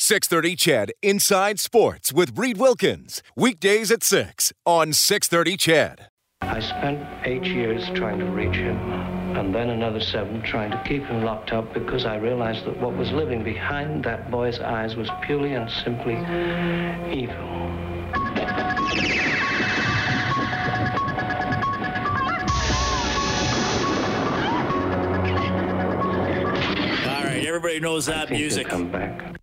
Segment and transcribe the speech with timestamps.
[0.00, 3.20] 630 CHED Inside Sports with Reid Wilkins.
[3.34, 6.06] Weekdays at 6 on 630 CHED.
[6.40, 8.76] I spent eight years trying to reach him,
[9.36, 12.96] and then another seven trying to keep him locked up because I realized that what
[12.96, 16.14] was living behind that boy's eyes was purely and simply
[17.12, 17.36] evil.
[27.04, 29.37] All right, everybody knows that music come back.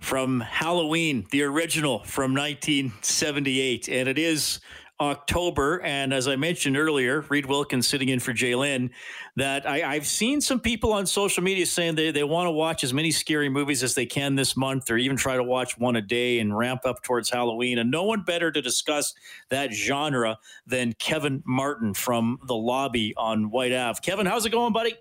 [0.00, 4.60] From Halloween, the original from 1978, and it is
[5.00, 5.80] October.
[5.82, 8.90] And as I mentioned earlier, Reid Wilkins sitting in for Jay Jalen.
[9.36, 12.84] That I, I've seen some people on social media saying they, they want to watch
[12.84, 15.96] as many scary movies as they can this month, or even try to watch one
[15.96, 17.78] a day and ramp up towards Halloween.
[17.78, 19.14] And no one better to discuss
[19.48, 24.00] that genre than Kevin Martin from the lobby on Whyte Ave.
[24.02, 24.94] Kevin, how's it going, buddy?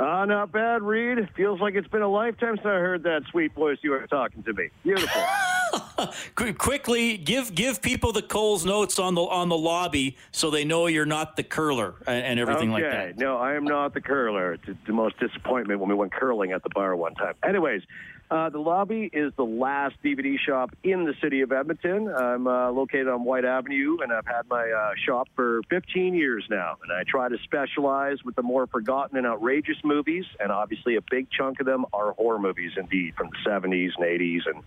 [0.00, 1.28] Uh, not bad, Reid.
[1.36, 4.42] Feels like it's been a lifetime since I heard that sweet voice you were talking
[4.44, 4.70] to me.
[4.82, 5.22] Beautiful.
[6.34, 10.64] Qu- quickly give give people the Coles notes on the on the lobby so they
[10.64, 12.82] know you're not the curler and, and everything okay.
[12.82, 13.18] like that.
[13.18, 14.54] No, I am not the curler.
[14.54, 17.34] It's the most disappointment when we went curling at the bar one time.
[17.46, 17.82] Anyways,
[18.30, 22.06] uh, the lobby is the last DVD shop in the city of Edmonton.
[22.08, 26.44] I'm uh, located on Whyte Avenue, and I've had my uh, shop for 15 years
[26.48, 26.76] now.
[26.82, 31.00] And I try to specialize with the more forgotten and outrageous movies, and obviously a
[31.10, 34.62] big chunk of them are horror movies, indeed, from the 70s and 80s and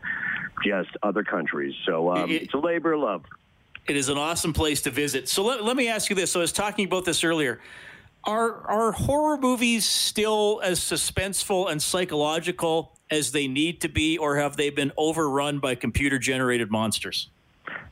[0.66, 1.74] just other countries.
[1.86, 3.24] So um, It- it's a labor of love.
[3.88, 5.28] It is an awesome place to visit.
[5.28, 6.32] So let, let me ask you this.
[6.32, 7.60] So I was talking about this earlier.
[8.26, 14.38] Are are horror movies still as suspenseful and psychological as they need to be, or
[14.38, 17.30] have they been overrun by computer generated monsters?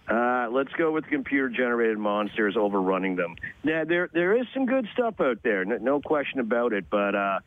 [0.07, 3.35] Uh, let's go with computer-generated monsters overrunning them.
[3.63, 6.89] Now, there there is some good stuff out there, no, no question about it.
[6.89, 7.39] But uh,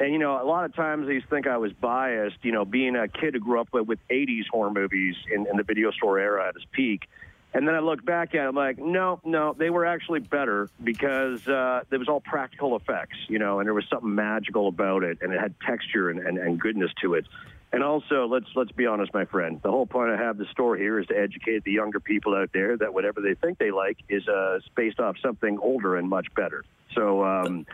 [0.00, 2.38] and you know, a lot of times to think I was biased.
[2.42, 5.56] You know, being a kid who grew up with, with '80s horror movies in, in
[5.56, 7.08] the video store era at its peak.
[7.52, 10.68] And then I look back at it, I'm like, no, no, they were actually better
[10.84, 15.02] because uh, it was all practical effects, you know, and there was something magical about
[15.02, 17.26] it, and it had texture and, and, and goodness to it.
[17.72, 19.60] And also, let's let's be honest, my friend.
[19.62, 22.50] The whole point I have the store here is to educate the younger people out
[22.52, 26.26] there that whatever they think they like is uh, based off something older and much
[26.34, 26.64] better.
[26.94, 27.66] So um,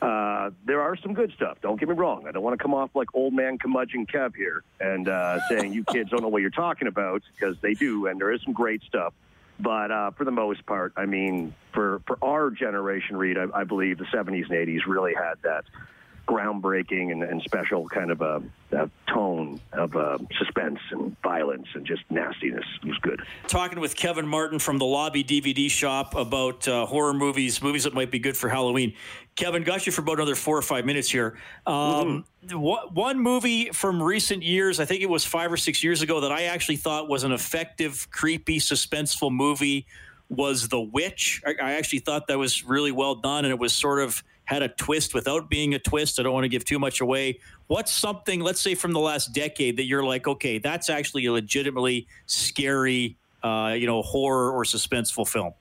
[0.00, 1.58] uh, there are some good stuff.
[1.60, 2.26] Don't get me wrong.
[2.28, 5.72] I don't want to come off like old man curmudgeon Kev here and uh, saying
[5.72, 8.52] you kids don't know what you're talking about because they do, and there is some
[8.52, 9.12] great stuff.
[9.60, 13.64] But uh, for the most part, I mean, for, for our generation, Reid, I, I
[13.64, 15.64] believe the 70s and 80s really had that
[16.28, 21.86] groundbreaking and, and special kind of a, a tone of uh, suspense and violence and
[21.86, 22.64] just nastiness.
[22.82, 23.22] It was good.
[23.46, 27.94] Talking with Kevin Martin from the Lobby DVD shop about uh, horror movies, movies that
[27.94, 28.92] might be good for Halloween.
[29.36, 31.38] Kevin, got you for about another four or five minutes here.
[31.66, 36.02] Um, wha- One movie from recent years, I think it was five or six years
[36.02, 39.86] ago, that I actually thought was an effective, creepy, suspenseful movie
[40.28, 41.40] was The Witch.
[41.46, 44.62] I, I actually thought that was really well done, and it was sort of had
[44.62, 46.18] a twist without being a twist.
[46.18, 47.38] I don't want to give too much away.
[47.66, 51.32] What's something, let's say from the last decade, that you're like, okay, that's actually a
[51.32, 55.52] legitimately scary, uh, you know, horror or suspenseful film?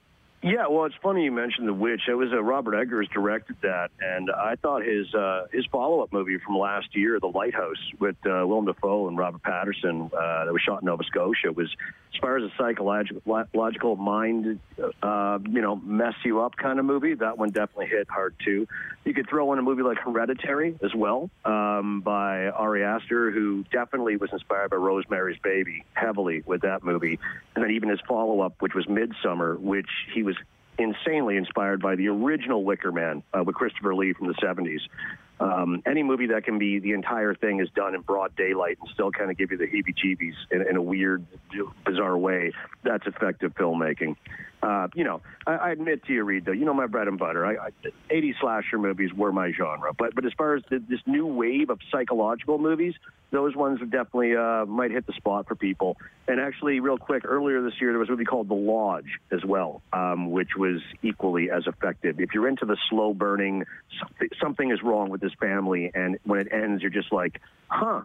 [0.44, 2.02] Yeah, well, it's funny you mentioned The Witch.
[2.08, 6.14] It was uh, Robert Eggers directed that, and I thought his uh, his follow up
[6.14, 10.54] movie from last year, The Lighthouse, with uh, Willem Dafoe and Robert Pattinson, uh, that
[10.54, 11.76] was shot in Nova Scotia, was
[12.14, 14.60] as far as a psychological logical mind,
[15.02, 17.16] uh, you know, mess you up kind of movie.
[17.16, 18.68] That one definitely hit hard too.
[19.06, 23.64] You could throw in a movie like Hereditary as well, um, by Ari Aster, who
[23.72, 27.18] definitely was inspired by Rosemary's Baby heavily with that movie,
[27.56, 30.37] and then even his follow up, which was Midsommar, which he was
[30.78, 34.82] insanely inspired by the original Wicker Man uh, with Christopher Lee from the 70s.
[35.40, 38.90] Um, any movie that can be the entire thing is done in broad daylight and
[38.94, 41.26] still kind of give you the heebie-jeebies in, in a weird,
[41.86, 42.54] bizarre way.
[42.84, 44.16] That's effective filmmaking.
[44.62, 47.20] Uh, you know, I, I admit to you, Reid, though, you know my bread and
[47.20, 47.46] butter.
[47.46, 47.70] I, I,
[48.10, 51.70] 80 slasher movies were my genre, but but as far as the, this new wave
[51.70, 52.96] of psychological movies,
[53.30, 55.98] those ones definitely uh, might hit the spot for people.
[56.28, 59.46] And actually, real quick, earlier this year there was a movie called The Lodge as
[59.46, 62.20] well, um, which was equally as effective.
[62.20, 63.66] If you're into the slow burning,
[64.00, 68.02] something, something is wrong with this family, and when it ends, you're just like, huh.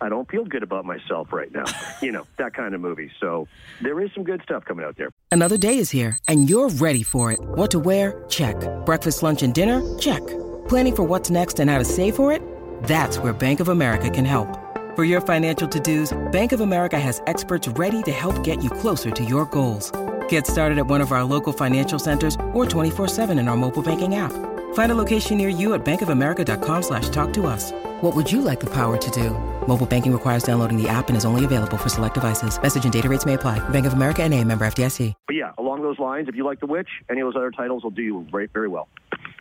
[0.00, 1.62] I don't feel good about myself right now.
[2.02, 3.12] you know, that kind of movie.
[3.20, 3.46] So
[3.80, 5.10] there is some good stuff coming out there.
[5.30, 7.38] Another day is here, and you're ready for it.
[7.40, 8.24] What to wear?
[8.28, 8.56] Check.
[8.84, 9.80] Breakfast, lunch, and dinner?
[10.00, 10.26] Check.
[10.66, 12.42] Planning for what's next and how to save for it?
[12.82, 14.58] That's where Bank of America can help.
[14.96, 19.10] For your financial to-dos, Bank of America has experts ready to help get you closer
[19.10, 19.90] to your goals.
[20.28, 24.16] Get started at one of our local financial centers or 24-7 in our mobile banking
[24.16, 24.32] app.
[24.74, 27.72] Find a location near you at bankofamerica.com slash talk to us.
[28.02, 29.30] What would you like the power to do?
[29.66, 32.60] Mobile banking requires downloading the app and is only available for select devices.
[32.60, 33.60] Message and data rates may apply.
[33.70, 35.14] Bank of America and a member FDIC.
[35.26, 37.84] But yeah, along those lines, if you like The Witch, any of those other titles
[37.84, 38.88] will do you very, very well.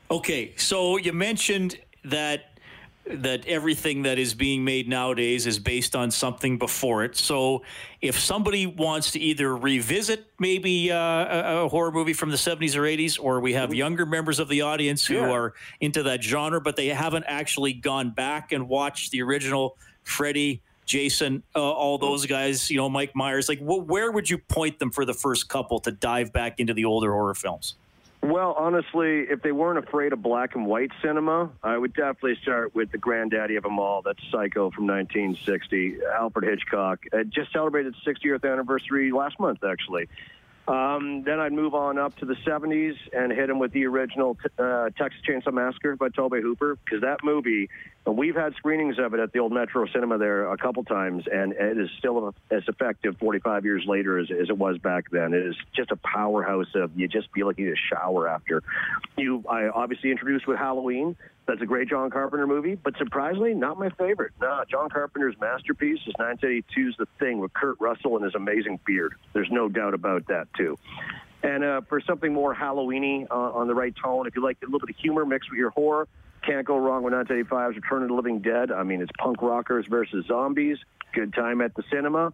[0.10, 2.50] Okay, so you mentioned that
[3.07, 7.15] that everything that is being made nowadays is based on something before it.
[7.15, 7.63] So
[8.01, 12.75] if somebody wants to either revisit maybe uh, a, a, horror movie from the 70s
[12.75, 15.31] or 80s, or we have younger members of the audience who yeah.
[15.31, 20.62] are into that genre, but they haven't actually gone back and watched the original Freddy.
[20.83, 24.77] Jason, uh, all those guys, you know, Mike Myers, like, wh- where would you point
[24.80, 27.75] them for the first couple to dive back into the older horror films?
[28.23, 32.75] Well, honestly, if they weren't afraid of black and white cinema, I would definitely start
[32.75, 34.03] with the granddaddy of them all.
[34.03, 37.00] That's Psycho from 1960, Alfred Hitchcock.
[37.12, 40.07] It just celebrated its 60th anniversary last month, actually.
[40.68, 44.38] Um, then I'd move on up to the 70s and hit him with the original
[44.59, 47.69] uh, Texas Chainsaw Massacre by Tobe Hooper, because that movie,
[48.07, 51.53] we've had screenings of it at the old Metro Cinema there a couple times, and
[51.53, 55.33] it is still as effective 45 years later as, as it was back then.
[55.33, 58.63] It is just a powerhouse of you just feel like you need a shower after.
[59.18, 61.15] You, I obviously introduced with Halloween.
[61.48, 64.31] That's a great John Carpenter movie, but surprisingly, not my favorite.
[64.39, 69.13] No, John Carpenter's masterpiece is 1982's The Thing with Kurt Russell and his amazing beard.
[69.33, 70.77] There's no doubt about that, too.
[71.44, 74.65] And uh, for something more Halloweeny uh, on the right tone, if you like a
[74.65, 76.07] little bit of humor mixed with your horror,
[76.45, 78.71] can't go wrong with 1985's Return of the Living Dead.
[78.71, 80.77] I mean, it's punk rockers versus zombies.
[81.13, 82.33] Good time at the cinema.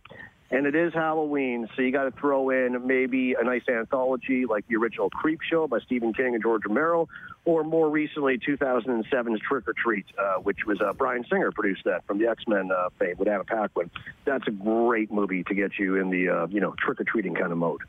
[0.50, 4.66] And it is Halloween, so you got to throw in maybe a nice anthology like
[4.68, 7.10] the original Creepshow by Stephen King and George Romero,
[7.44, 12.06] or more recently 2007's Trick 'r Treat, uh, which was uh, Bryan Singer produced that
[12.08, 13.92] from the X Men uh, fame with Anna Paquin.
[14.24, 17.36] That's a great movie to get you in the uh, you know trick or treating
[17.36, 17.82] kind of mode.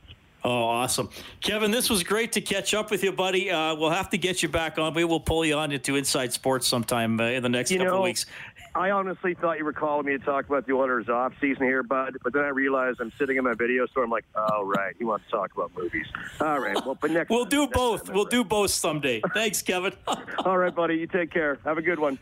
[0.44, 1.10] Oh, awesome.
[1.40, 3.50] Kevin, this was great to catch up with you, buddy.
[3.50, 4.94] Uh, we'll have to get you back on.
[4.94, 7.98] We'll pull you on into Inside Sports sometime uh, in the next you couple know,
[7.98, 8.26] of weeks.
[8.74, 11.82] I honestly thought you were calling me to talk about the Oilers off season here,
[11.82, 12.16] bud.
[12.22, 14.04] But then I realized I'm sitting in my video store.
[14.04, 16.06] I'm like, oh right, he wants to talk about movies.
[16.40, 18.04] All right, well, but next we'll time, do next both.
[18.04, 18.30] Time, we'll right.
[18.30, 19.20] do both someday.
[19.34, 19.92] Thanks, Kevin.
[20.44, 20.94] All right, buddy.
[20.94, 21.58] You take care.
[21.64, 22.18] Have a good one.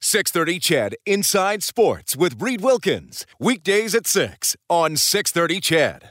[0.00, 3.26] 630 CHED Inside Sports with Reid Wilkins.
[3.40, 6.02] Weekdays at 6 on 630 CHED.